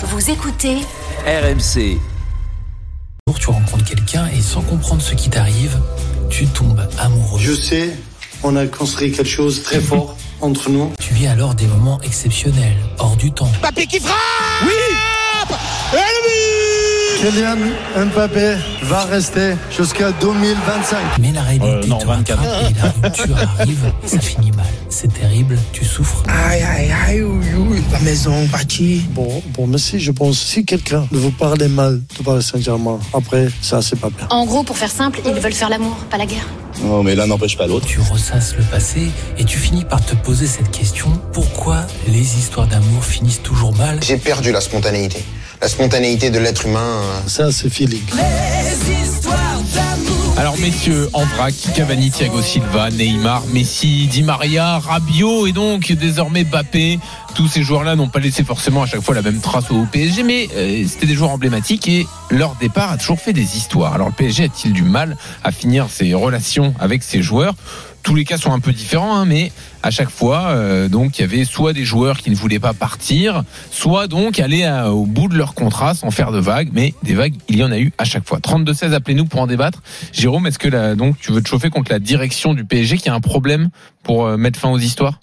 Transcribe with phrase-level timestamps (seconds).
[0.00, 0.76] Vous écoutez
[1.26, 1.98] RMC.
[3.36, 5.76] Tu rencontres quelqu'un et sans comprendre ce qui t'arrive,
[6.30, 7.40] tu tombes amoureux.
[7.40, 7.96] Je sais,
[8.44, 10.92] on a construit quelque chose de très fort entre nous.
[11.00, 13.50] Tu vis alors des moments exceptionnels, hors du temps.
[13.60, 14.14] Mbappé qui frappe
[14.62, 14.70] Oui
[15.92, 16.37] Et le but
[17.20, 17.56] Kylian
[17.96, 20.98] Mbappé va rester jusqu'à 2025.
[21.20, 22.38] Mais la réalité Euh, non, te 24.
[22.40, 24.66] rattrape et la rupture arrive et ça finit mal.
[24.88, 26.22] C'est terrible, tu souffres.
[26.28, 27.82] Aïe aïe aïe ouïe, ouïe.
[27.92, 29.02] La maison bâtie.
[29.10, 33.48] Bon, pour Messi, je pense, si quelqu'un ne vous parle mal de Paris Saint-Germain, après,
[33.62, 34.26] ça, c'est pas bien.
[34.30, 36.46] En gros, pour faire simple, ils veulent faire l'amour, pas la guerre.
[36.84, 37.86] Non, mais l'un n'empêche pas l'autre.
[37.86, 42.68] Tu ressasses le passé et tu finis par te poser cette question pourquoi les histoires
[42.68, 43.98] d'amour finissent toujours mal?
[44.04, 45.24] J'ai perdu la spontanéité.
[45.60, 46.80] La spontanéité de l'être humain.
[47.02, 48.02] euh, Ça, c'est feeling.
[50.36, 56.44] Alors messieurs, en vrac, Cavani, Thiago Silva, Neymar, Messi, Di Maria, Rabiot et donc désormais
[56.44, 57.00] Bappé.
[57.34, 60.22] Tous ces joueurs-là n'ont pas laissé forcément à chaque fois la même trace au PSG,
[60.22, 63.94] mais euh, c'était des joueurs emblématiques et leur départ a toujours fait des histoires.
[63.94, 67.54] Alors le PSG a-t-il du mal à finir ses relations avec ses joueurs?
[68.02, 71.22] Tous les cas sont un peu différents, hein, mais à chaque fois, euh, donc il
[71.22, 75.28] y avait soit des joueurs qui ne voulaient pas partir, soit donc aller au bout
[75.28, 76.70] de leur contrat sans faire de vagues.
[76.72, 78.38] Mais des vagues, il y en a eu à chaque fois.
[78.38, 79.82] 32-16, appelez-nous pour en débattre.
[80.12, 83.14] Jérôme, est-ce que donc tu veux te chauffer contre la direction du PSG qui a
[83.14, 83.70] un problème
[84.02, 85.20] pour euh, mettre fin aux histoires?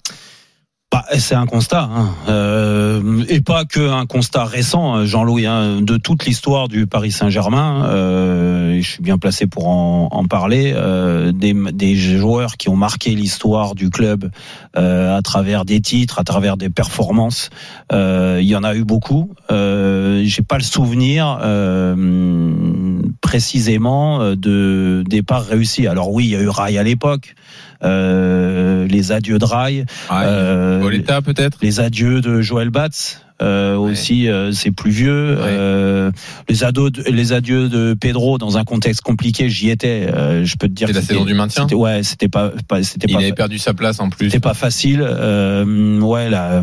[1.18, 2.10] C'est un constat, hein.
[2.28, 7.84] Euh, et pas que un constat récent, Jean-Louis, hein, de toute l'histoire du Paris Saint-Germain.
[7.86, 10.72] Euh, je suis bien placé pour en, en parler.
[10.74, 14.30] euh, des, des joueurs qui ont marqué l'histoire du club
[14.76, 17.50] euh, à travers des titres, à travers des performances.
[17.92, 19.34] Euh, il y en a eu beaucoup.
[19.50, 25.86] Euh, J'ai pas le souvenir euh, précisément euh, de départ réussi.
[25.86, 27.34] Alors oui, il y a eu Rai à l'époque.
[27.84, 29.84] Euh, les adieux de Rai.
[30.12, 31.58] Euh, Boletta peut-être?
[31.62, 33.22] les adieux de Joël Batz.
[33.42, 36.10] Euh, aussi euh, c'est plus vieux euh,
[36.48, 40.56] les ados de- les adieux de Pedro dans un contexte compliqué j'y étais euh, je
[40.56, 41.64] peux te dire que la c'était- saison du maintien?
[41.64, 44.30] c'était- ouais c'était pas, pas c'était Il pas avait perdu sa place en plus.
[44.30, 46.62] c'était pas facile euh, ouais la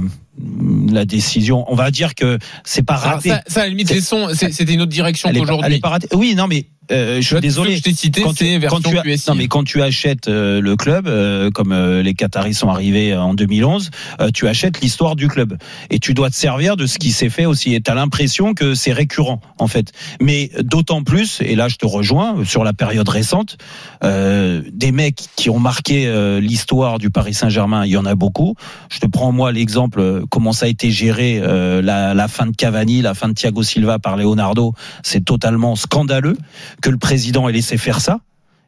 [0.91, 3.89] la décision on va dire que c'est pas Alors, raté ça, ça, à la limite,
[3.93, 5.79] c'était une autre direction qu'aujourd'hui.
[6.15, 8.97] oui non mais euh, je suis désolé que je t'ai cité, quand tu, quand tu
[8.97, 9.29] as- QSI.
[9.29, 13.15] non mais quand tu achètes euh, le club euh, comme euh, les Qataris sont arrivés
[13.15, 13.89] en 2011
[14.19, 15.57] euh, tu achètes l'histoire du club.
[15.89, 17.73] Et tu dois te servir de ce qui s'est fait aussi.
[17.73, 19.91] Et as l'impression que c'est récurrent en fait.
[20.21, 23.57] Mais d'autant plus et là je te rejoins sur la période récente
[24.03, 28.15] euh, des mecs qui ont marqué euh, l'histoire du Paris Saint-Germain il y en a
[28.15, 28.55] beaucoup.
[28.91, 32.45] Je te prends moi l'exemple euh, comment ça a été géré euh, la, la fin
[32.45, 34.73] de Cavani la fin de Thiago Silva par Leonardo.
[35.03, 36.37] C'est totalement scandaleux
[36.81, 38.19] que le président ait laissé faire ça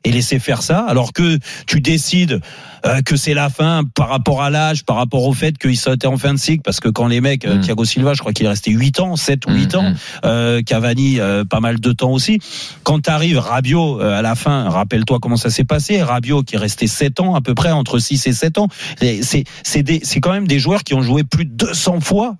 [0.06, 2.40] et laisser faire ça, alors que tu décides
[2.86, 6.06] euh, que c'est la fin par rapport à l'âge, par rapport au fait qu'ils étaient
[6.06, 7.62] en fin de cycle, parce que quand les mecs, euh, Mm.
[7.62, 9.96] Thiago Silva, je crois qu'il est resté 8 ans, 7 ou 8 Mm, ans, mm.
[10.26, 12.40] euh, Cavani, euh, pas mal de temps aussi.
[12.84, 16.60] Quand t'arrives Rabiot euh, à la fin, rappelle-toi comment ça s'est passé, Rabiot qui est
[16.60, 18.68] resté 7 ans à peu près, entre 6 et 7 ans,
[19.02, 22.36] c'est quand même des joueurs qui ont joué plus de 200 fois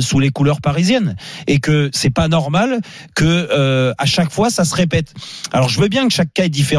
[0.00, 1.16] sous les couleurs parisiennes,
[1.46, 2.80] et que c'est pas normal
[3.14, 5.14] que à chaque fois ça se répète.
[5.52, 6.73] Alors je veux bien que chaque cas est différent.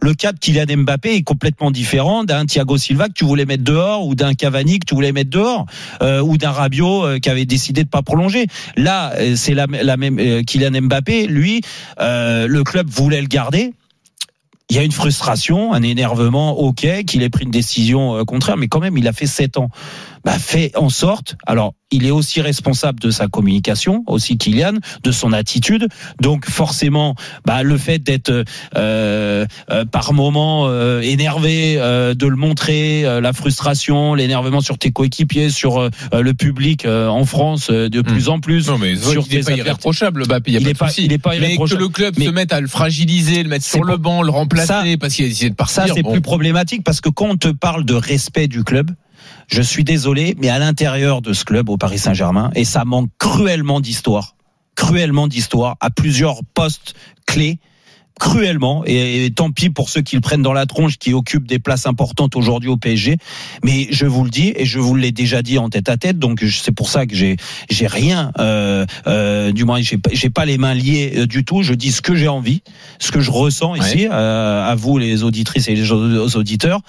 [0.00, 3.64] Le cas de Kylian Mbappé est complètement différent d'un Thiago Silva que tu voulais mettre
[3.64, 5.66] dehors ou d'un Cavani que tu voulais mettre dehors
[6.02, 8.46] euh, ou d'un Rabiot euh, qui avait décidé de pas prolonger.
[8.76, 11.62] Là, euh, c'est la, la même Kylian Mbappé, lui,
[11.98, 13.72] le club voulait le garder.
[14.68, 18.68] Il y a une frustration, un énervement, ok, qu'il ait pris une décision contraire, mais
[18.68, 19.68] quand même, il a fait sept ans.
[20.24, 21.36] Bah, fait en sorte.
[21.44, 25.88] Alors, il est aussi responsable de sa communication, aussi Kylian, de son attitude.
[26.20, 27.14] Donc, forcément,
[27.44, 28.44] bah, le fait d'être
[28.76, 34.78] euh, euh, par moment euh, énervé, euh, de le montrer, euh, la frustration, l'énervement sur
[34.78, 38.68] tes coéquipiers, sur euh, le public euh, en France euh, de plus en plus.
[38.68, 41.12] Non, mais sur il n'est pas irréprochable, Mbappé, il Il n'y a est pas il
[41.12, 43.82] est pas Mais que le club Mais- se mette à le fragiliser, le mettre sur
[43.84, 45.86] le banc, le remplacer Ça- parce qu'il a décidé de partir.
[45.86, 46.12] Ça, c'est bon.
[46.12, 48.90] plus problématique parce que quand on te parle de respect du club,
[49.48, 53.10] je suis désolé, mais à l'intérieur de ce club au Paris Saint-Germain, et ça manque
[53.18, 54.36] cruellement d'histoire,
[54.76, 56.94] cruellement d'histoire, à plusieurs postes
[57.26, 57.58] clés,
[58.18, 61.46] cruellement, et, et tant pis pour ceux qui le prennent dans la tronche, qui occupent
[61.46, 63.16] des places importantes aujourd'hui au PSG,
[63.64, 66.18] mais je vous le dis, et je vous l'ai déjà dit en tête à tête,
[66.18, 67.36] donc c'est pour ça que j'ai
[67.70, 71.44] j'ai rien, euh, euh, du moins j'ai pas- j'ai pas les mains liées euh, du
[71.46, 72.62] tout, je dis ce que j'ai envie,
[72.98, 76.82] ce que je ressens ici, euh, à vous les auditrices et les auditeurs,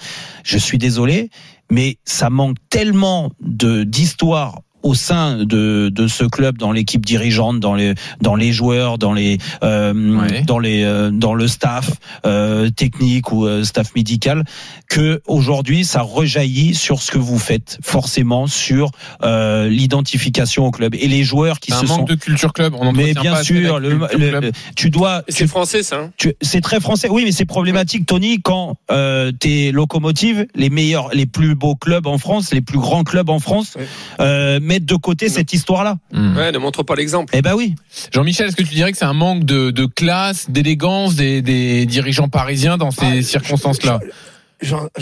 [0.44, 1.30] je suis désolé,
[1.72, 7.60] mais ça manque tellement de d'histoire au sein de, de ce club, dans l'équipe dirigeante,
[7.60, 10.42] dans les dans les joueurs, dans les euh, Ouais.
[10.42, 11.90] dans les euh, dans le staff
[12.26, 14.44] euh, technique ou euh, staff médical,
[14.88, 18.90] que aujourd'hui ça rejaillit sur ce que vous faites forcément sur
[19.22, 22.52] euh, l'identification au club et les joueurs qui C'est un se manque sont de culture
[22.52, 22.74] club.
[22.78, 25.22] On mais entretient bien pas sûr, le, le- tu dois.
[25.28, 25.96] C'est français, ça.
[26.00, 27.08] hein C'est très français.
[27.10, 32.06] Oui, mais c'est problématique, Tony, quand euh, tes locomotives, les meilleurs, les plus beaux clubs
[32.06, 33.86] en France, les plus grands clubs en France, Ouais.
[34.20, 35.98] euh, mettent de côté cette histoire-là.
[36.12, 36.36] Hmm.
[36.36, 37.32] Ouais, ne montre pas l'exemple.
[37.36, 37.74] Eh ben oui.
[38.12, 41.84] Jean-Michel, est-ce que tu dirais que c'est un manque de, de classe, d'élégance des, des
[41.86, 44.00] dirigeants parisiens dans ces Ah, circonstances-là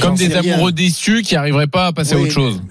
[0.00, 0.55] Comme des rien.
[0.55, 2.62] amoureux déçus qui n'arriveraient pas à passer à autre chose.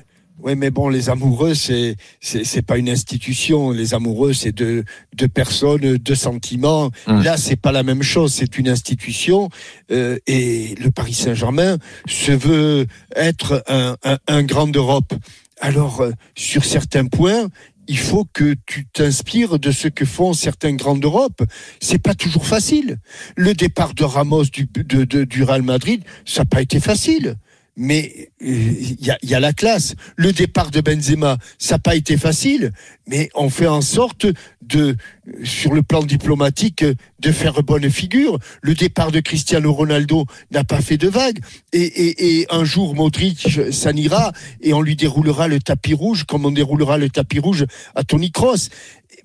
[0.42, 3.72] Oui, mais bon, les amoureux, c'est c'est pas une institution.
[3.72, 6.92] Les amoureux, c'est deux deux personnes, deux sentiments.
[7.07, 7.22] Hum.
[7.24, 8.31] Là, c'est pas la même chose.
[8.34, 9.50] C'est une institution.
[9.92, 12.88] euh, et le Paris Saint-Germain se veut
[13.18, 15.13] être un un, un grand d'Europe.
[15.59, 17.50] Alors, euh, sur certains points.
[17.91, 21.41] Il faut que tu t'inspires de ce que font certains grands d'Europe.
[21.81, 23.00] C'est pas toujours facile.
[23.35, 27.35] Le départ de Ramos du, du Real Madrid, ça n'a pas été facile
[27.80, 29.96] mais il y, a, y la classe.
[30.18, 32.74] Le départ de Benzema, ça n'a pas été facile,
[33.08, 34.28] mais on fait en sorte
[34.62, 34.98] de,
[35.46, 38.38] sur le plan diplomatique, de faire bonne figure.
[38.62, 41.40] Le départ de Cristiano Ronaldo n'a pas fait de vague.
[41.72, 46.52] Et, un jour, Modric s'en ira et on lui déroulera le tapis rouge comme on
[46.52, 47.66] déroulera le tapis rouge
[47.96, 48.68] à Tony Kroos.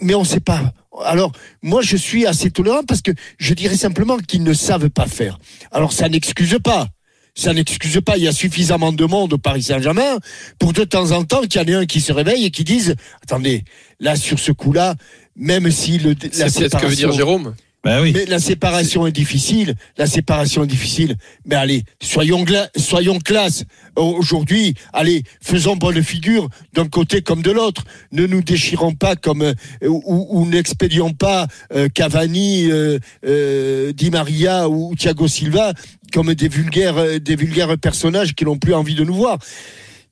[0.01, 0.73] Mais on ne sait pas.
[1.05, 5.07] Alors, moi, je suis assez tolérant parce que je dirais simplement qu'ils ne savent pas
[5.07, 5.41] faire.
[5.73, 6.87] Alors, ça n'excuse pas
[7.35, 8.17] ça n'excuse pas.
[8.17, 10.19] Il y a suffisamment de monde au Paris Saint-Germain
[10.59, 12.65] pour de temps en temps qu'il y en ait un qui se réveille et qui
[12.65, 13.65] dise attendez,
[14.01, 14.95] là sur ce coup-là,
[15.37, 17.55] même si le la C'est ce que veut dire Jérôme.
[17.85, 18.13] Ben oui.
[18.15, 19.75] mais la séparation est difficile.
[19.99, 21.17] La séparation est difficile.
[21.45, 22.45] Mais allez, soyons,
[22.77, 23.65] soyons classe.
[23.97, 27.85] Aujourd'hui, allez, faisons bonne figure d'un côté comme de l'autre.
[28.11, 29.55] Ne nous déchirons pas comme euh,
[29.87, 35.75] ou, ou n'expédions pas euh, Cavani, euh, euh, Di Maria ou Thiago Silva
[36.13, 39.39] comme des vulgaires, euh, des vulgaires personnages qui n'ont plus envie de nous voir.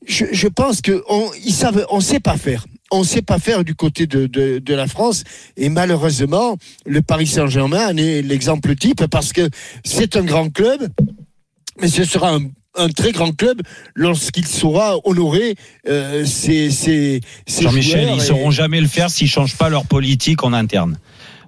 [0.07, 2.67] Je, je pense que on, ils savent, on sait pas faire.
[2.95, 5.25] On sait pas faire du côté de, de, de la France
[5.57, 6.57] et malheureusement
[6.87, 9.49] le Paris Saint-Germain en est l'exemple type parce que
[9.85, 10.89] c'est un grand club,
[11.81, 12.43] mais ce sera un,
[12.77, 13.63] un très grand club
[13.95, 15.55] lorsqu'il saura honorer
[15.89, 19.87] euh, ses, ses, ses Jean-Michel, ils et- sauront jamais le faire s'ils changent pas leur
[19.87, 20.99] politique en interne.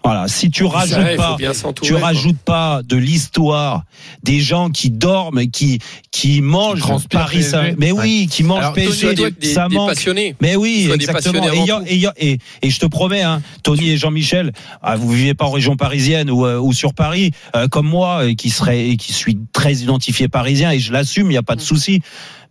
[0.05, 0.29] Voilà.
[0.29, 1.37] Si tu rajoutes pas,
[1.83, 3.85] tu rajoutes pas de l'histoire
[4.23, 5.79] des gens qui dorment, qui
[6.11, 7.77] qui mangent Paris Saint, PSG.
[7.79, 9.89] mais oui, qui mangent Alors, PSG, des- ça des manque.
[9.89, 10.37] passionnés.
[10.43, 11.43] Mais oui, exactement.
[11.87, 14.53] Et, et, je te promets, hein, Tony et Jean-Michel,
[14.83, 18.27] ah, vous vivez pas en région parisienne ou, euh, ou sur Paris, euh, comme moi,
[18.27, 21.43] et qui serait, et qui suis très identifié parisien, et je l'assume, il n'y a
[21.43, 22.01] pas de souci.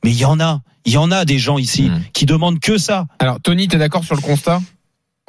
[0.04, 2.02] Mais il y en a, il y en a des gens ici Mm.
[2.14, 3.06] qui demandent que ça.
[3.20, 4.60] Alors, Tony, tu es d'accord sur le constat?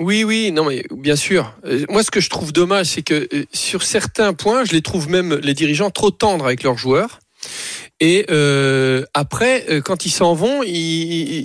[0.00, 1.54] Oui, oui, non, mais bien sûr.
[1.64, 4.82] Euh, Moi, ce que je trouve dommage, c'est que euh, sur certains points, je les
[4.82, 7.20] trouve même les dirigeants trop tendres avec leurs joueurs.
[8.06, 10.74] Et euh, après, euh, quand ils s'en vont, il,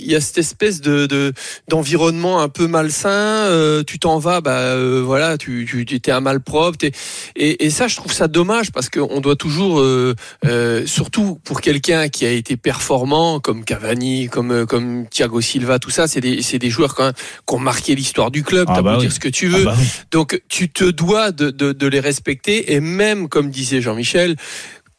[0.04, 1.32] il y a cette espèce de de-
[1.68, 3.08] d'environnement un peu malsain.
[3.10, 6.76] euh, tu t'en vas, bah euh, voilà, tu tu étais un malpropre.
[6.76, 6.92] t'es-
[7.34, 10.14] Et, et ça, je trouve ça dommage parce qu'on doit toujours, euh,
[10.44, 15.90] euh, surtout pour quelqu'un qui a été performant comme Cavani, comme comme Thiago Silva, tout
[15.90, 17.14] ça, c'est des c'est des joueurs quand même
[17.48, 18.66] qui ont marqué l'histoire du club.
[18.68, 19.00] Ah T'as bah oui.
[19.04, 19.62] dire ce que tu veux.
[19.66, 19.86] Ah bah oui.
[20.10, 24.36] Donc tu te dois de, de, de les respecter et même comme disait Jean-Michel,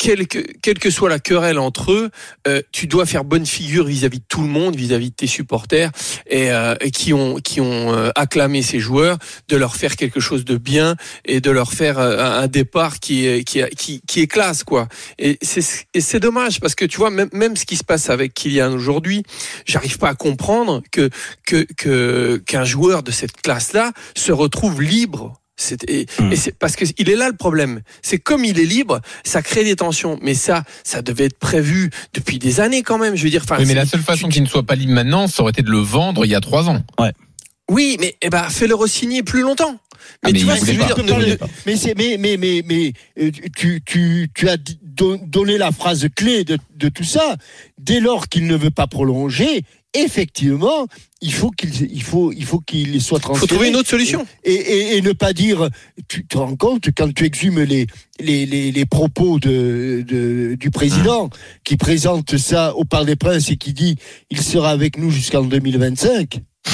[0.01, 2.09] quelle que, quelle que soit la querelle entre eux,
[2.48, 5.92] euh, tu dois faire bonne figure vis-à-vis de tout le monde, vis-à-vis de tes supporters
[6.25, 10.19] et, euh, et qui ont qui ont euh, acclamé ces joueurs, de leur faire quelque
[10.19, 14.27] chose de bien et de leur faire euh, un départ qui qui, qui, qui est
[14.27, 14.88] classe quoi.
[15.20, 18.10] Et c'est et c'est dommage parce que tu vois même même ce qui se passe
[18.10, 19.22] avec Kylian aujourd'hui,
[19.67, 21.12] j'arrive pas à comprendre que
[21.46, 25.40] que que qu'un joueur de cette classe là se retrouve libre.
[25.88, 26.31] Et, Hmm.
[26.31, 27.81] et c'est parce que il est là le problème.
[28.01, 30.17] C'est comme il est libre, ça crée des tensions.
[30.24, 33.15] Mais ça, ça devait être prévu depuis des années quand même.
[33.15, 35.43] Je veux dire, Oui, mais la seule façon qu'il ne soit pas libre maintenant, ça
[35.43, 36.84] aurait été de le vendre il y a trois ans.
[37.70, 39.79] oui, mais eh ben, fais-le re-signer plus longtemps.
[40.24, 41.01] Ah, Mais mais tu vois ce que je voulait veux pas.
[41.03, 44.58] dire Non, Ne- mais- Mais c'est mais mais mais mais euh, tu tu tu as
[45.27, 47.36] donné la phrase clé de, de tout ça.
[47.77, 50.88] Dès lors qu'il ne veut pas prolonger, effectivement,
[51.21, 53.39] il faut qu'il il faut il faut qu'il soit Il transféré.
[53.39, 54.25] faut trouver une autre solution.
[54.43, 55.69] et, et, et ne pas dire.
[56.07, 57.88] Tu te rends compte quand tu exhumes les
[58.19, 61.29] les, les, les propos de, de du président
[61.63, 63.95] qui présente ça au Parc des Princes et qui dit
[64.29, 66.39] il sera avec nous jusqu'en 2025.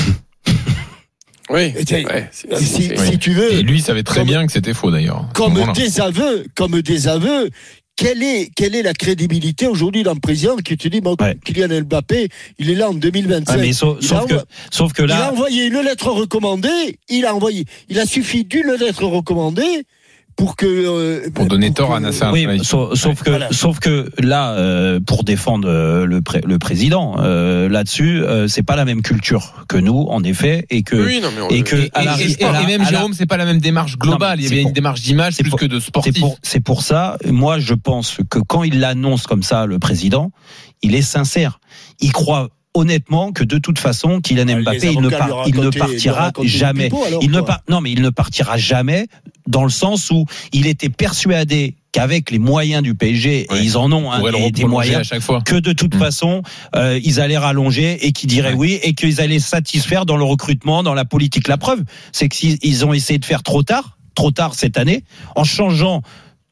[1.49, 1.73] Oui.
[1.91, 5.29] Ouais, Si, si tu veux Et lui savait très Comme- bien que c'était faux d'ailleurs.
[5.33, 7.49] comme des aveux, comme des aveux
[7.97, 11.35] quelle est, quelle est la crédibilité aujourd'hui d'un président qui te dit, bon, Ouais.
[11.43, 13.55] Kylian Mbappé, il est là en 2025.
[13.55, 14.35] Ouais, mais sauf, Il a sauf que,
[14.71, 16.99] sauf que il a envoyé une lettre recommandée.
[17.09, 17.65] Il a envoyé.
[17.89, 19.83] Il a suffi d'une lettre recommandée
[20.37, 20.65] pour que.
[20.65, 22.25] euh, Pour donner tort que- à Nasser.
[22.31, 23.49] Oui, sauf, sauf que, voilà.
[23.51, 28.63] sauf que là, euh, pour défendre euh, le, pré- le président, euh, là-dessus, euh, c'est
[28.63, 31.63] pas la même culture que nous, en effet, et que Oui, non, mais on- et
[31.63, 33.37] que Et, à la- et- et- à la- et même à la- Jérôme, c'est pas
[33.37, 34.37] la même démarche globale.
[34.37, 36.19] Non, Il y avait pour- une démarche d'image c'est plus pour- que de C'est sportif.
[36.19, 40.31] pour, c'est pour ça, moi je pense que quand il l'annonce comme ça, le président,
[40.83, 41.59] il est sincère.
[41.99, 46.31] Il croit honnêtement que de toute façon, Kylian Mbappé, il ne, par- il ne partira
[46.43, 46.85] jamais.
[46.87, 49.07] alors, Il ne par- non, mais il ne partira jamais
[49.47, 53.59] dans le sens où il était persuadé qu'avec les moyens du PSG, Ouais.
[53.59, 55.41] et ils en ont hein, le des, moyens, à chaque fois.
[55.41, 55.99] que de toute Mm.
[55.99, 56.41] façon,
[56.75, 58.55] euh, ils allaient rallonger et qu'ils diraient Ouais.
[58.75, 61.47] oui et qu'ils allaient satisfaire dans le recrutement, dans la politique.
[61.47, 65.03] La preuve, c'est qu'ils ils ont essayé de faire trop tard, trop tard cette année,
[65.35, 66.01] en changeant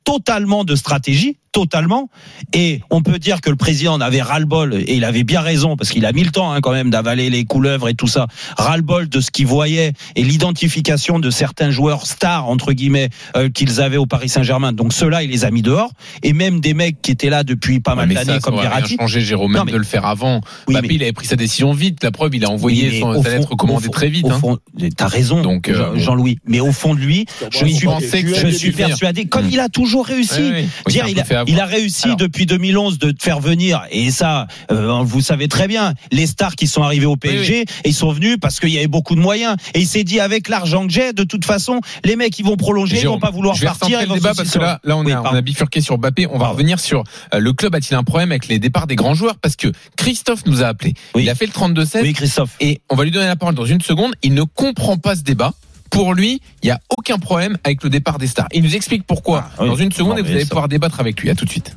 [0.05, 2.09] totalement de stratégie, totalement.
[2.53, 5.75] Et on peut dire que le président en avait ras-le-bol, et il avait bien raison,
[5.77, 8.27] parce qu'il a mis le temps hein, quand même d'avaler les couleuvres et tout ça,
[8.57, 13.81] ras-le-bol de ce qu'il voyait et l'identification de certains joueurs stars, entre guillemets, euh, qu'ils
[13.81, 14.73] avaient au Paris Saint-Germain.
[14.73, 15.91] Donc ceux-là, il les a mis dehors.
[16.23, 18.75] Et même des mecs qui étaient là depuis pas mal Ouais, d'années, comme aurait rien
[18.77, 18.97] Verratti.
[18.99, 20.41] changé, Jérôme, Non, même mais- de le faire avant.
[20.67, 22.03] Oui, Mbappé, mais- il avait pris sa décision vite.
[22.03, 24.25] La preuve, il a envoyé Oui, son, sa lettre fond- très vite.
[24.29, 24.39] Hein.
[24.39, 24.57] fond,
[24.95, 25.97] t'as raison, Donc, euh.
[25.97, 26.37] Jean-Louis.
[26.45, 29.49] Mais au fond de lui, Je suis- je persuadé, comme Mm.
[29.51, 30.39] il a toujours réussi.
[30.41, 30.69] Oui, oui.
[30.87, 32.17] Oui, Dire, c'est un il, a, il a réussi Alors.
[32.17, 36.55] depuis 2011 de te faire venir, et ça, euh, vous savez très bien, les stars
[36.55, 39.21] qui sont arrivés au PSG, et ils sont venus parce qu'il y avait beaucoup de
[39.21, 39.55] moyens.
[39.73, 42.57] Et il s'est dit, avec l'argent que j'ai, de toute façon, les mecs, ils vont
[42.57, 44.01] prolonger, ils Jérôme, vont pas vouloir partir.
[44.01, 45.95] ils le débat parce que là, là on, est, on a bifurqué sur.
[45.95, 46.45] On va Pardon.
[46.51, 49.35] revenir sur euh, le club a-t-il un problème avec les départs des grands joueurs?
[49.37, 50.93] Parce que Christophe nous a appelé.
[51.17, 52.51] Il a fait le 32-16 Oui, Christophe.
[52.59, 54.13] et on va lui donner la parole dans une seconde.
[54.23, 55.53] Il ne comprend pas ce débat.
[55.95, 58.47] Pour lui, il n'y a aucun problème avec le départ des stars.
[58.51, 59.69] Il nous explique pourquoi Ah, oui.
[59.69, 61.29] dans une seconde Non, et vous allez ça- pouvoir débattre avec lui.
[61.29, 61.75] À tout de suite.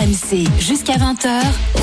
[0.00, 1.28] RMC jusqu'à 20h.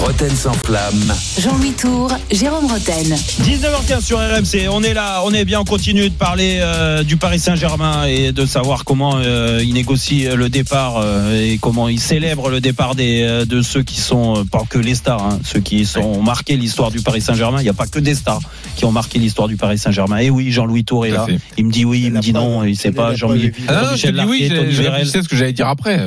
[0.03, 1.13] Roten sans flamme.
[1.39, 3.15] Jean-Louis Tour, Jérôme Roten.
[3.43, 7.17] 19h15 sur RMC, on est là, on est bien, on continue de parler euh, du
[7.17, 12.00] Paris Saint-Germain et de savoir comment euh, il négocie le départ euh, et comment il
[12.00, 15.39] célèbre le départ des, euh, de ceux qui sont, euh, pas que les stars, hein,
[15.45, 17.59] ceux qui sont, ont marqué l'histoire du Paris Saint-Germain.
[17.59, 18.41] Il n'y a pas que des stars
[18.77, 20.17] qui ont marqué l'histoire du Paris Saint-Germain.
[20.17, 21.27] Et oui, Jean-Louis Tour est là.
[21.27, 21.38] fait.
[21.57, 23.13] Il me dit oui, il me dit non, il sait elle pas.
[23.13, 23.53] Jean- évident.
[23.67, 25.67] Ah non, je te Jean-Michel dis oui, Larquet, Tony réfléchissais à ce que j'allais dire
[25.67, 26.00] après.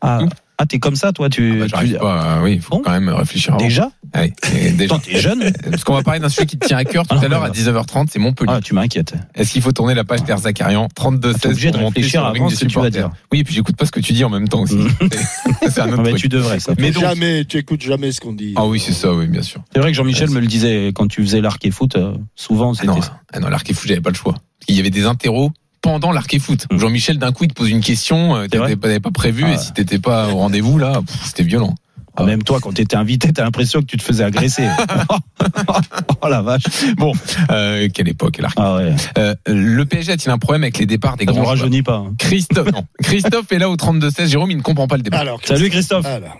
[0.00, 0.20] Ah,
[0.62, 2.40] ah, t'es comme ça, toi, tu, bah, tu- J'arrive pas.
[2.42, 2.82] Oui, il faut Bon.
[2.84, 3.64] quand même réfléchir avant.
[3.64, 3.90] déjà.
[4.14, 4.98] Ouais, et déjà.
[4.98, 5.52] T'es jeune.
[5.70, 7.42] Parce qu'on va parler d'un sujet qui te tient à cœur tout Ah, à l'heure
[7.44, 7.54] à voilà.
[7.54, 8.52] 19h30, c'est Montpellier.
[8.54, 9.14] Ah, tu m'inquiètes.
[9.34, 12.48] Est-ce qu'il faut tourner la page d'Air Zakarian 32 T'es 16 obligé de réfléchir avant
[12.48, 12.90] ce que tu vas supporters.
[12.90, 13.10] dire.
[13.32, 14.76] Oui, et puis j'écoute pas ce que tu dis en même temps aussi.
[14.76, 14.88] Mm.
[15.00, 16.22] C'est- C'est un Ah, autre mais truc.
[16.22, 16.72] tu devrais, ça.
[16.78, 18.52] Mais donc- jamais, tu écoutes jamais ce qu'on dit.
[18.56, 19.62] Ah oui, c'est ça, oui, bien sûr.
[19.72, 22.72] C'est vrai que Jean-Michel me le disait quand tu faisais l'arc et foot, euh, souvent
[22.72, 23.20] Ah c'était non, ça.
[23.32, 24.34] ah non l'arc et foot, j'avais pas le choix.
[24.68, 25.50] Il y avait des interros
[25.82, 26.66] pendant l'arc et foot.
[26.70, 26.78] Mm.
[26.78, 29.52] Jean-Michel d'un coup il te pose une question, euh, vrai t'avais pas, prévu Ah.
[29.54, 31.74] et si t'étais pas au rendez-vous là, c'était violent.
[32.14, 34.68] Ah, Même toi, quand t'étais invité, t'as l'impression que tu te faisais agresser.
[36.20, 36.62] oh la vache.
[36.96, 37.12] Bon,
[37.50, 38.54] euh, quelle époque l'arc.
[38.58, 38.94] Ah ouais.
[39.18, 41.82] Euh, le PSG a-t-il un problème avec les départs des Ça ne grands joueurs rajeunit
[41.82, 41.96] pas.
[41.96, 42.12] hein.
[42.18, 42.84] Christophe, non.
[43.02, 44.30] Christophe est là au 32 16.
[44.30, 45.18] Jérôme, il ne comprend pas le débat.
[45.20, 46.04] Alors, Salut Christophe.
[46.04, 46.38] Alors,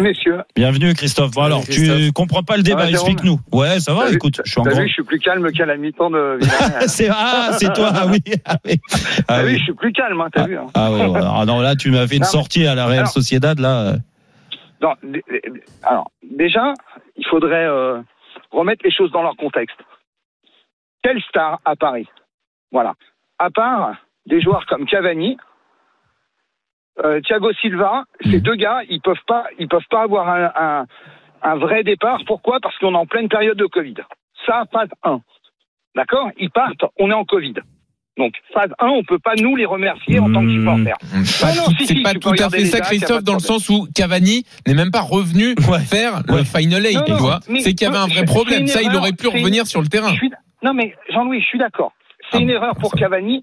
[0.00, 1.32] Messieurs, Bienvenue Christophe.
[1.32, 1.98] Bon alors, Christophe.
[1.98, 3.40] tu comprends pas le débat, Jérôme explique-nous.
[3.50, 4.80] Ouais, ça va, écoute, je suis en t'as grand.
[4.82, 6.38] vu, je suis plus calme qu'à la mi-temps de.
[6.86, 8.20] C'est ah, c'est toi, ah oui.
[8.44, 8.80] Ah oui.
[8.92, 9.58] Ah T'as vu, oui.
[9.58, 10.56] je suis plus calme, hein, t'as vu.
[10.56, 10.66] hein.
[10.74, 11.20] Ah ouais, ouais.
[11.22, 13.94] Ah non, là tu m'as fait une Non, sortie à la Real Alors- Sociedad là.
[14.80, 14.94] Non,
[15.82, 16.74] alors, déjà,
[17.16, 18.00] il faudrait euh,
[18.52, 19.76] remettre les choses dans leur contexte.
[21.02, 22.06] Quelle star à Paris?
[22.70, 22.94] Voilà.
[23.38, 23.94] À part
[24.26, 25.36] des joueurs comme Cavani,
[27.04, 28.40] euh, Thiago Silva, ces Mhm.
[28.40, 30.86] deux gars, ils peuvent pas, ils peuvent pas avoir un, un,
[31.42, 32.20] un vrai départ.
[32.26, 32.58] Pourquoi?
[32.60, 33.94] Parce qu'on est en pleine période de Covid.
[34.46, 35.20] Ça, phase 1.
[35.94, 36.30] D'accord?
[36.38, 37.54] Ils partent, on est en Covid.
[38.18, 40.58] Donc, phase 1, on peut pas nous les remercier en tant que Mhm.
[40.60, 40.96] supporters.
[41.40, 43.68] Pas non, tout- si, c'est si, pas tout à fait ça, Christophe, dans le sens
[43.70, 45.80] où Cavani n'est même pas revenu Ouais.
[45.80, 47.40] faire le final eight, Non, tu non, vois.
[47.60, 48.66] C'est qu'il y avait un vrai problème.
[48.66, 50.12] Ça, il aurait pu une- revenir sur le terrain.
[50.12, 50.30] Suis-
[50.62, 51.92] Non, mais Jean-Louis, je suis d'accord.
[52.30, 52.92] C'est Ah une bon, erreur pour.
[52.94, 53.42] Cavani.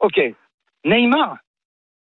[0.00, 0.20] Ok.
[0.84, 1.36] Neymar.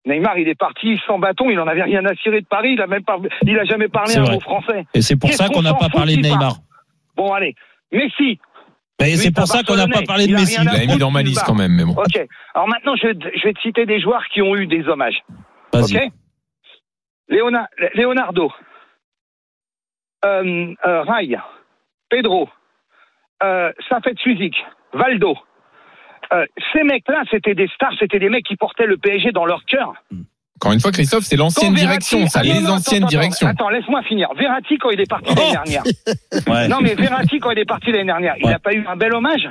[0.07, 2.81] Neymar, il est parti sans bâton, il en avait rien à cirer de Paris, il
[2.81, 4.87] a même pas, il a jamais parlé un mot français.
[4.95, 6.55] Et c'est pour ça qu'on n'a pas parlé de Neymar.
[7.17, 7.55] Bon, allez.
[7.93, 8.39] Messi.
[9.01, 10.59] Mais Lui, c'est pour ça qu'on n'a pas parlé de Il Messi.
[10.61, 11.93] Il l'a mis dans ma liste quand même, mais bon.
[11.93, 12.27] Ok.
[12.55, 15.23] Alors maintenant, je, je vais te citer des joueurs qui ont eu des hommages.
[15.73, 15.97] Vas-y.
[15.97, 16.13] Ok
[17.29, 18.53] Leonardo,
[20.25, 21.37] euh, euh, Rai,
[22.09, 22.49] Pedro,
[23.43, 24.55] euh, Safet Suzik,
[24.93, 25.37] Valdo.
[26.33, 29.65] Euh, ces mecs-là, c'était des stars, c'était des mecs qui portaient le PSG dans leur
[29.65, 29.95] cœur.
[30.57, 33.47] Encore une fois, Christophe, c'est l'ancienne direction, ça, Ah les non, anciennes attends, directions.
[33.47, 34.29] Attends, laisse-moi finir.
[34.37, 35.83] Verratti, quand il est parti l'année Oh dernière.
[36.49, 36.69] Ouais.
[36.69, 39.15] Non, mais Verratti, quand il est parti l'année dernière, il n'a pas eu un bel
[39.15, 39.49] hommage?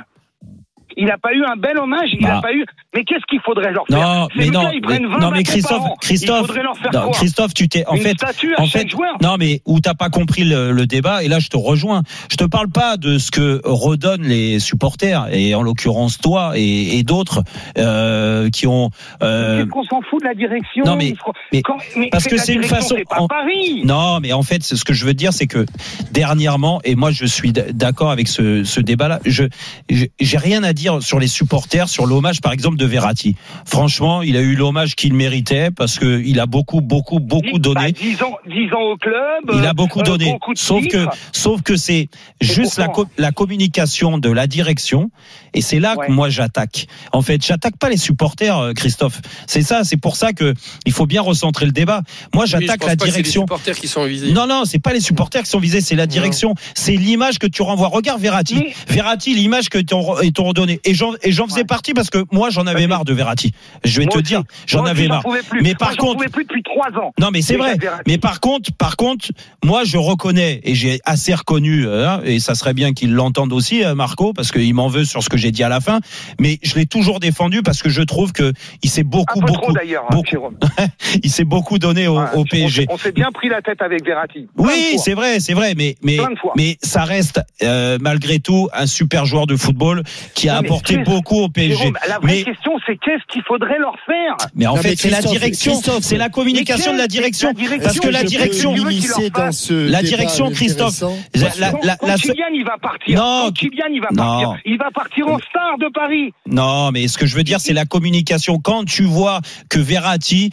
[0.96, 2.08] Il n'a pas eu un bel hommage?
[2.12, 2.40] Il n'a Bah.
[2.42, 2.64] pas eu.
[2.96, 5.82] Mais qu'est-ce qu'il faudrait leur faire Non, mais non, mais- 20 non, mais Christophe.
[6.00, 6.50] Christophe,
[6.92, 8.16] non, Christophe, tu t'es, en Une fait,
[8.58, 11.48] en fait, joueur non, mais où t'as pas compris le, le débat, et là je
[11.48, 12.02] te rejoins.
[12.30, 16.98] Je te parle pas de ce que redonnent les supporters, et en l'occurrence toi et,
[16.98, 17.42] et d'autres
[17.78, 18.90] euh, qui ont.
[19.22, 22.08] euh, Qu'est-ce qu'on s'en fout de la direction non, mais- Il faut- mais- quand- mais
[22.10, 23.82] parce que c'est une façon- pas en- Paris.
[23.84, 25.66] Non, mais en fait, ce que je veux dire, c'est que
[26.12, 29.44] dernièrement, et moi je suis d'accord avec ce, ce débat-là, je-
[29.90, 33.36] j'ai rien à dire sur les supporters, sur l'hommage par exemple de Verratti.
[33.64, 37.92] Franchement, il a eu l'hommage qu'il méritait parce que il a beaucoup, beaucoup, beaucoup donné.
[37.92, 39.14] 10 ans, 10 ans au club.
[39.54, 40.32] Il a beaucoup euh, donné.
[40.32, 42.08] beaucoup Sauf que, sauf que c'est
[42.40, 45.10] juste la, pourtant- co- la communication de la direction.
[45.54, 46.06] Et c'est là Ouais.
[46.06, 46.86] que moi j'attaque.
[47.12, 49.20] En fait, j'attaque pas les supporters, euh, Christophe.
[49.46, 49.84] C'est ça.
[49.84, 50.52] C'est pour ça que
[50.84, 52.02] il faut bien recentrer le débat.
[52.34, 53.42] Moi, j'attaque la pas que c'est les direction.
[53.42, 54.32] supporters qui sont visés.
[54.32, 56.54] Non, non, c'est pas les supporters qui sont visés, c'est la direction.
[56.74, 57.88] C'est l'image que tu renvoies.
[57.88, 58.56] Regarde Verratti.
[58.56, 60.80] Mais- Verratti, l'image que t'ont redonnée.
[60.84, 61.64] Et j'en et j'en faisais Ouais.
[61.64, 62.86] partie parce que moi, j'en avais Vas-y.
[62.88, 63.52] marre de Verratti.
[63.84, 64.26] Je vais Moi te aussi.
[64.28, 65.22] dire, j'en Moi avais marre.
[65.22, 65.60] plus.
[65.62, 67.12] Mais Moi, par j'en contre, pouvais plus depuis 3 ans.
[67.20, 67.76] non, mais c'est vrai.
[68.06, 69.28] Mais par contre, par contre,
[69.64, 73.84] moi, je reconnais et j'ai assez reconnu, hein, et ça serait bien qu'il l'entende aussi,
[73.84, 76.00] euh, Marco, parce qu'il m'en veut sur ce que j'ai dit à la fin.
[76.40, 78.52] Mais je l'ai toujours défendu parce que je trouve que
[78.82, 80.54] il s'est Un beaucoup, peu beaucoup, trop hein, beaucoup,
[81.22, 82.86] il s'est beaucoup donné au, Ouais, au on- PSG.
[82.90, 84.46] On s'est bien pris la tête avec Verratti.
[84.56, 86.18] Oui, c'est vrai, c'est vrai, mais mais
[86.56, 90.02] mais ça reste euh, malgré tout un super joueur de football
[90.34, 91.76] qui a Non, apporté beaucoup au PSG.
[91.76, 94.96] Jérôme, la vraie Mais question, c'est qu'est-ce qu'il faudrait leur faire mais en Non, fait,
[94.96, 98.22] c'est la direction, Christophe, c'est la communication de la direction, la direction, parce que la
[98.24, 101.00] direction, dans ce La débat direction, Christophe.
[101.34, 104.16] la, la, la- quand la- Kylian il va partir, Non, quand Kylian il va non.
[104.16, 106.32] partir, il va partir en star de Paris.
[106.46, 108.58] Non, mais ce que je veux dire, c'est la communication.
[108.58, 110.50] Quand tu vois que Verratti,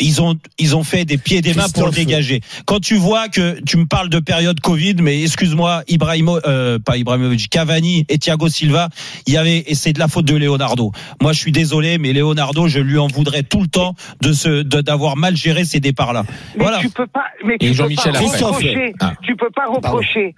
[0.00, 2.40] ils ont, ils ont fait des pieds et des mains pour le dégager.
[2.66, 6.96] Quand tu vois que tu me parles de période Covid, mais excuse-moi, Ibrahimo, euh, pas
[6.96, 8.88] Ibrahimovic, Cavani et Thiago Silva,
[9.26, 10.92] il y avait, et c'est de la faute de Leonardo.
[11.20, 14.62] Moi, je suis désolé, mais Leonardo, je lui en voudrais tout le temps de ce,
[14.62, 16.24] d'avoir mal géré ces départs-là.
[16.56, 16.78] Mais Voilà.
[16.78, 19.12] tu peux pas, mais Et tu peux pas reprocher, Ah.
[19.22, 20.34] tu peux pas reprocher,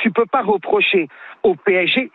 [0.00, 1.08] tu peux pas reprocher
[1.42, 2.10] au PSG.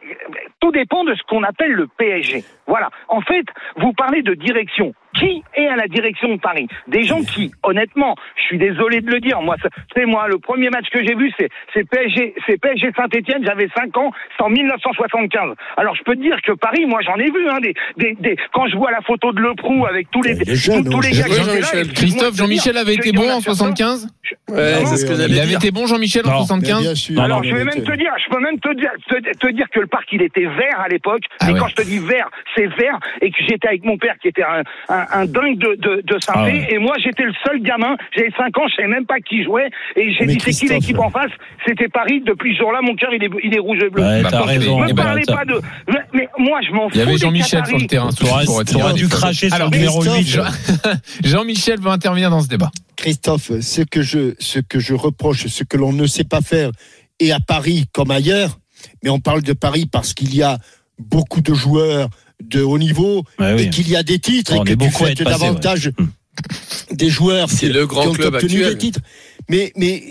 [0.60, 2.44] Tout dépend de ce qu'on appelle le PSG.
[2.68, 2.90] Voilà.
[3.08, 3.46] En fait,
[3.78, 4.94] vous parlez de direction.
[5.18, 9.12] Qui est à la direction de Paris Des gens qui, honnêtement, je suis désolé de
[9.12, 9.56] le dire, moi,
[9.96, 13.44] c'est moi le premier match que j'ai vu, c'est c'est PSG, c'est PSG Saint-Étienne.
[13.46, 15.56] J'avais 5 ans, c'est en 1975.
[15.78, 17.50] Alors je peux te dire que Paris, moi, j'en ai vu.
[17.50, 20.34] Hein, des, des, des, quand je vois la photo de Le Prou avec tous les,
[20.34, 21.26] Il est jeune, tous, tous les hein.
[21.28, 24.08] gars qui là, Christophe, Jean-Michel avait été bon en certains- 75
[24.48, 25.44] Ouais, ce que Il dire.
[25.44, 27.16] avait été bon, Jean-Michel, en Non, Mais 75 bien sûr.
[27.16, 29.48] Non, Alors non, je vais même te dire, je peux même te dire, te, te
[29.52, 31.24] dire que le parc il était vert à l'époque.
[31.40, 31.60] Ah mais ouais.
[31.60, 34.44] quand je te dis vert, c'est vert et que j'étais avec mon père qui était
[34.44, 36.68] un, un, un dingue de, de, de synthé Ah ouais.
[36.72, 37.96] et moi j'étais le seul gamin.
[38.16, 41.00] J'avais 5 ans, je savais même pas qui jouait et j'ai dit c'est qui l'équipe
[41.00, 41.32] en face?
[41.66, 42.22] C'était Paris.
[42.26, 44.04] Depuis ce jour-là, mon cœur il est, il est rouge et bleu.
[44.04, 44.80] Ouais, Bah, t'as raison.
[44.80, 45.60] Ne Eh me ben, parlez pas de.
[45.88, 46.96] Mais, mais moi je m'en fous.
[46.96, 48.10] Il y avait Jean-Michel sur le terrain.
[48.12, 50.28] T'aurais dû cracher sur le numéro Christophe, 8.
[50.28, 52.72] Jean- Jean-Michel veut intervenir dans ce débat.
[52.96, 56.70] Christophe, ce que je, ce que je reproche, ce que l'on ne sait pas faire,
[57.20, 58.60] et à Paris comme ailleurs,
[59.04, 60.58] mais on parle de Paris parce qu'il y a
[61.00, 62.10] beaucoup de joueurs
[62.42, 63.62] de haut niveau Ouais, oui.
[63.64, 65.92] et qu'il y a des titres On et que tu être passé, davantage
[66.92, 68.74] des joueurs C'est qui- le grand qui ont club obtenu actuel.
[68.74, 69.00] des titres.
[69.50, 70.04] Mais, mais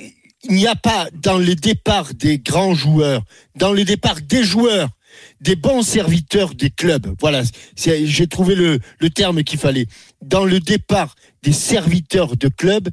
[0.45, 3.23] il n'y a pas dans les départs des grands joueurs,
[3.57, 4.89] dans les départs des joueurs,
[5.41, 7.15] des bons serviteurs des clubs.
[7.21, 7.43] Voilà,
[7.77, 9.87] j'ai trouvé le, le terme qu'il fallait.
[10.23, 12.89] Dans le départ des serviteurs de clubs,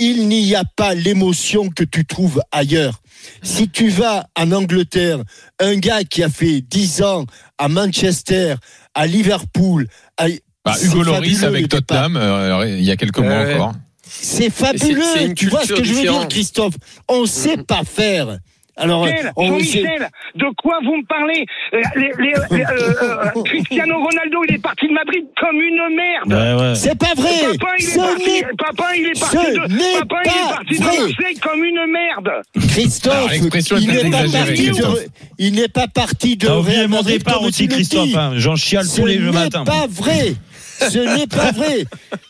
[0.00, 3.00] il n'y a pas l'émotion que tu trouves ailleurs.
[3.42, 5.22] Si tu vas en Angleterre,
[5.58, 7.26] un gars qui a fait 10 ans
[7.58, 8.54] à Manchester,
[8.94, 10.26] à Liverpool, à,
[10.64, 11.68] Bah, Hugo Loris avec.
[11.68, 13.72] Tottenham, euh, il y a quelques mois encore.
[14.08, 15.34] C'est fabuleux.
[15.34, 16.28] Tu vois ce que je veux dire.
[16.28, 16.74] Christophe?
[17.08, 18.38] On sait pas faire.
[18.78, 22.94] Alors, Michel, on Jean-Michel, de quoi vous me parlez Euh, les- les- les- euh,
[23.36, 26.32] euh, Cristiano Ronaldo, il est parti de Madrid comme une merde.
[26.32, 26.74] Ouais, ouais.
[26.74, 27.56] c'est pas vrai.
[27.58, 30.78] Papa, il est Ce parti, papa, il est parti ce de, papa, il est parti
[30.78, 30.84] de.
[30.84, 32.30] Marseille comme une merde.
[32.68, 37.18] Christophe, il n'est pas parti de, il n'est pas parti de T'as oublié mon Madrid
[37.18, 37.68] départ aussi.
[37.68, 38.14] Christophe.
[38.16, 38.32] hein.
[38.36, 39.64] J'en chiale Ce tous les n'est matins.
[39.64, 40.34] pas vrai.
[40.78, 41.84] Ce n'est pas vrai.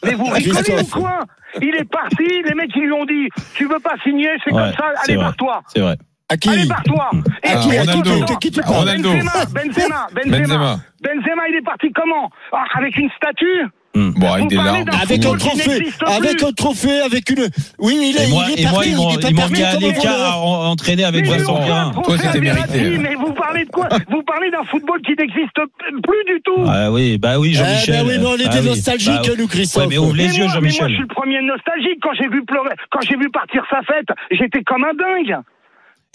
[0.05, 1.21] Mais vous rigolez ou quoi?
[1.63, 4.63] Il est parti, les mecs ils lui ont dit Tu veux pas signer, c'est Ouais,
[4.63, 5.25] comme ça, c'est allez vrai.
[5.25, 5.63] barre-toi.
[5.75, 5.97] C'est vrai.
[6.31, 7.11] À qui Allez barre-toi.
[7.43, 8.11] Et Ah, puis, Ronaldo.
[8.11, 9.11] écoute, De qui tu Benzema, parles Ronaldo.
[9.13, 10.81] Benzema, Benzema, Benzema, Benzema.
[11.03, 13.65] Benzema, il est parti comment Ah, Avec une statue
[13.95, 14.85] Bon, avec des larmes.
[15.03, 17.49] Avec un qui trophée, avec un trophée, avec une.
[17.81, 19.73] Oui, il est, Et moi, il est et moi parti, ils m'ont il mis à
[19.73, 20.33] comme un l'écart voleur.
[20.35, 22.99] à en- entraîner avec Mais Vincent un Toi, c'était mérité.
[22.99, 26.65] Mais vous parlez de quoi Vous parlez d'un football qui n'existe plus du tout.
[26.69, 27.95] Ah oui, bah oui, Eh Jean-Michel.
[27.97, 28.67] ben oui, mais on était Ah oui.
[28.69, 29.83] nostalgiques, Bah, nous, Christophe.
[29.85, 30.89] Ouais, mais ouvre les Mais yeux, moi, mais moi, je Jean-Michel.
[30.91, 31.99] suis le premier nostalgique.
[32.03, 35.39] Quand j'ai vu pleurer, quand j'ai vu partir sa fête, j'étais comme un dingue.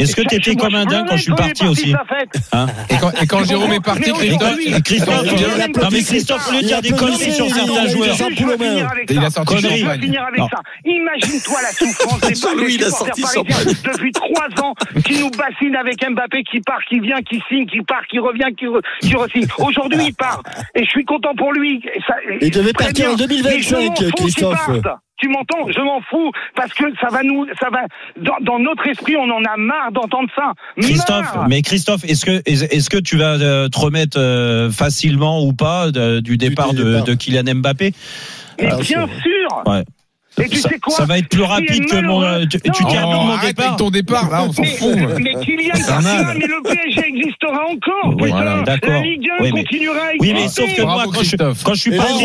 [0.03, 1.93] Est-ce que tu étais comme un dingue quand je suis parti aussi
[2.51, 6.81] hein et, quand, et quand Jérôme est parti, Christophe, Christophe, non mais Christophe, de dire
[6.81, 8.15] des conneries sur certains joueurs,
[9.09, 9.55] il a sorti.
[10.85, 14.73] Imagine-toi la souffrance des supporters parisiens depuis trois ans
[15.05, 18.53] qui nous bassinent avec Mbappé qui part, qui vient, qui signe, qui part, qui revient,
[18.57, 19.47] qui, re, qui re-signe.
[19.59, 20.41] Aujourd'hui, il part.
[20.75, 21.81] Et je suis content pour lui.
[22.41, 24.69] Il devait partir en 2025, Christophe.
[25.17, 27.81] Tu m'entends Je m'en fous parce que ça va nous, ça va
[28.17, 30.53] dans, dans, notre esprit, on en a marre d'entendre ça.
[30.77, 35.91] Christophe, mais Christophe, est-ce que est-ce que tu vas te remettre euh, facilement ou pas
[35.91, 37.03] du départ, du départ.
[37.03, 37.93] De, de, Kylian Mbappé?
[38.59, 39.63] Mais Alors, bien sûr.
[39.65, 39.83] Ouais.
[40.41, 42.45] Et tu ça, sais quoi ça va être plus rapide que mon.
[42.47, 43.43] Tu, tu oh, mon départ.
[43.43, 44.95] avec ton départ, là, on s'en fout.
[45.19, 48.15] Mais Kylian Mbappé, mais le PSG existera encore.
[48.19, 51.23] Oui, voilà, la Ligue 1 oui, mais, continuera à Oui, mais sauf que moi, quand
[51.23, 52.15] je, quand je suis parti.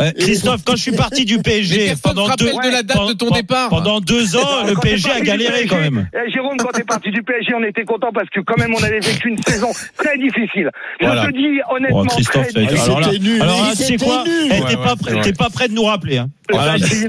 [0.00, 3.30] Euh, Christophe, quand je suis parti du PSG pendant deux de la date de ton
[3.30, 3.68] départ.
[3.68, 6.08] Pendant deux ans, le PSG a galéré quand même.
[6.32, 9.00] Jérôme, quand t'es parti du PSG, on était content parce que quand même, on avait
[9.00, 10.70] vécu une saison très difficile.
[11.00, 12.04] Je te dis honnêtement.
[12.04, 12.48] Christophe,
[13.40, 14.24] alors là, tu sais quoi
[15.22, 16.22] T'es pas prêt de nous rappeler.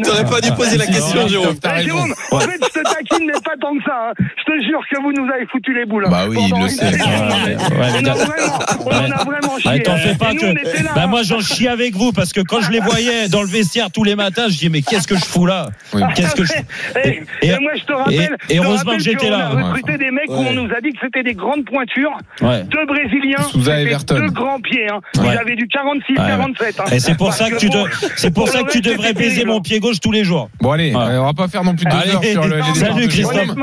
[0.04, 1.56] T'aurais pas dû poser la question, Jérôme.
[1.64, 4.10] Eh, Jérôme, en fait, je te taquine, mais pas tant que ça.
[4.10, 4.14] Hein.
[4.38, 6.08] Je te jure que vous nous avez foutu les boules.
[6.10, 6.86] Bah oui, il le sait.
[6.86, 9.84] On a vraiment, on en a vraiment chié.
[9.84, 10.94] T'en fais pas que.
[10.96, 13.92] Bah moi, j'en chie avec vous parce que quand je les voyais dans le vestiaire
[13.92, 15.70] tous les matins, je dis mais qu'est-ce que je fous là?
[16.16, 16.54] Qu'est-ce que je.
[17.42, 18.38] Et moi, je te rappelle.
[18.50, 19.52] Et heureusement que j'étais là.
[19.54, 22.18] On a recruté des mecs où on nous a dit que c'était des grandes pointures.
[22.42, 23.38] Deux Brésiliens.
[23.56, 24.88] Deux grands pieds.
[25.16, 26.94] Ils avaient du 46-47.
[26.94, 27.70] Et c'est pour ça que tu
[28.16, 30.50] c'est pour ça que tu devrais baiser mon pied gauche tous les jours.
[30.62, 31.18] Bon allez, ouais.
[31.18, 33.56] on va pas faire non plus deux allez, heures sur le, les Salut Christophe.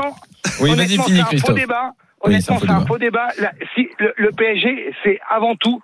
[0.61, 1.55] Oui, vas-y, finis Christophe.
[1.55, 1.93] Débat.
[2.21, 3.27] Honnêtement, c'est un faux débat.
[3.75, 5.81] Si, le, le PSG, c'est avant tout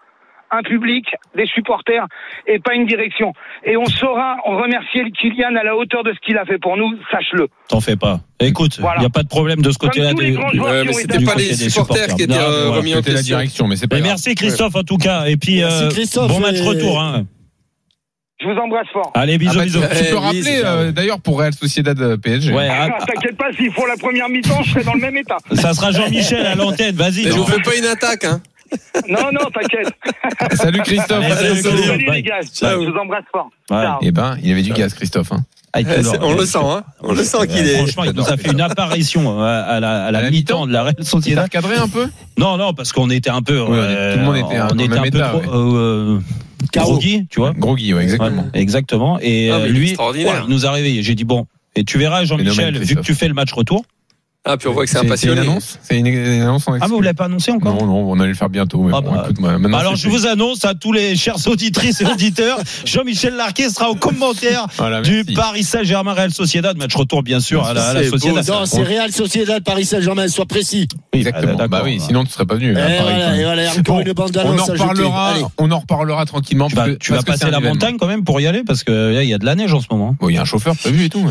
[0.54, 2.06] un public, des supporters
[2.48, 3.34] et pas une direction.
[3.66, 6.78] Et on saura on remercier Kylian à la hauteur de ce qu'il a fait pour
[6.78, 7.48] nous, sache-le.
[7.70, 8.20] T'en fais pas.
[8.40, 9.00] Écoute, il voilà.
[9.00, 10.14] n'y a pas de problème de ce côté-là.
[10.14, 13.14] Des, ouais, mais c'était pas les supporters, supporters qui étaient euh, remis en question.
[13.16, 13.96] la direction, mais c'est pas.
[13.96, 15.26] Mais merci Christophe en tout cas.
[15.26, 15.90] Et puis euh,
[16.28, 17.02] bon match retour.
[17.02, 17.26] Hein.
[18.42, 19.12] Je vous embrasse fort.
[19.14, 19.82] Allez, bisous, ah bah, bisous.
[19.98, 22.52] Tu peux rappeler euh, d'ailleurs pour Real Sociedad PSG.
[22.54, 25.38] Ouais, ah, T'inquiète pas, s'ils font la première mi-temps, je serai dans le même état.
[25.54, 27.24] Ça sera Jean-Michel à l'antenne, vas-y.
[27.24, 28.42] Je vous fais pas une attaque, hein.
[29.08, 29.94] Non, non, t'inquiète.
[30.58, 31.24] Salut Christophe.
[31.24, 32.42] Allez, salut, salut les gars.
[32.42, 32.84] Ciao.
[32.84, 33.50] Je vous embrasse fort.
[33.70, 33.86] Ouais.
[34.02, 35.32] Eh ben, il avait du gaz, Christophe.
[35.32, 35.46] Hein.
[35.76, 35.80] Ah,
[36.22, 36.84] on le sent, hein.
[37.02, 37.78] On le sent qu'il est.
[37.78, 40.96] Franchement, il nous a fait une apparition à la, à la, mi-temps de la Real
[41.02, 41.50] Sociedad.
[41.50, 42.08] cadré un peu?
[42.38, 43.60] Non, non, parce qu'on était un peu.
[43.60, 45.48] Ouais, euh, tout le monde était un, on était un peu état, trop, ouais.
[45.48, 46.20] euh,
[46.72, 47.54] groggy, tu vois.
[47.54, 48.44] Groggy, ouais, exactement.
[48.54, 49.20] Ouais, exactement.
[49.22, 51.04] Et ah, euh, lui, ouais, il nous a réveillé.
[51.04, 51.48] J'ai dit bon.
[51.76, 53.84] Et tu verras, Jean-Michel, vu que tu fais le match retour.
[54.46, 55.38] Ah, puis on voit que c'est un passionné.
[55.38, 57.76] C'est une annonce C'est une, une, annonce en Ah, mais vous l'avez pas annoncé encore
[57.76, 58.84] Non, non, on allait le faire bientôt.
[58.84, 62.06] Mais ah bon, bah, écoute, alors, je vous annonce à tous les chers auditrices et
[62.06, 66.78] auditeurs, Jean-Michel Larquet sera au commentaire voilà, du Paris Saint-Germain Real Sociedad.
[66.78, 68.46] Match retour, bien sûr, à la, à la Sociedad.
[68.46, 70.90] Non, c'est Real Sociedad, Paris Saint-Germain, sois précis.
[71.14, 71.56] Exactement.
[71.56, 72.72] Bah, bah oui, sinon tu serais pas venu.
[72.72, 76.68] Et voilà, et voilà, encore une bande on en reparlera, on en reparlera tranquillement.
[76.68, 79.30] Tu vas, tu vas passer la montagne quand même pour y aller parce que il
[79.30, 80.18] y a de la neige en ce moment.
[80.20, 81.26] Bon, il y a un chauffeur prévu et tout.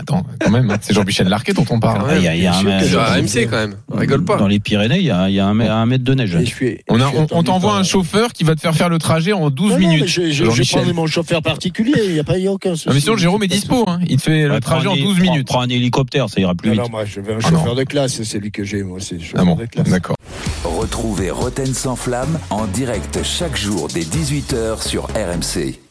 [0.00, 2.16] Attends, quand même, c'est Jean-Michel Larquet dont on parle.
[2.16, 3.76] Il y a, il y a un AMC quand même.
[3.90, 4.36] On rigole pas.
[4.36, 6.36] Dans les Pyrénées, il y a, il y a un, un, mètre de neige.
[6.44, 9.50] Suis, on, on, on t'envoie un chauffeur qui va te faire faire le trajet en
[9.50, 10.00] 12 non, minutes.
[10.00, 12.70] Non, je, je, je prends mon chauffeur particulier, il n'y a pas y a aucun
[12.70, 12.88] souci.
[12.88, 14.00] Non, mais sinon, Jérôme est dispo, hein.
[14.08, 15.46] Il te fait le trajet en 12 minutes.
[15.46, 16.80] Prends un hélicoptère, ça ira plus vite.
[16.80, 19.40] Non, moi, je veux un chauffeur de classe, c'est lui que j'ai, moi, c'est chauffeur
[19.40, 19.88] ah bon, de classe.
[19.88, 20.16] D'accord.
[20.64, 25.85] Retrouvez Roten sans flamme en direct chaque jour dès 18h sur RMC.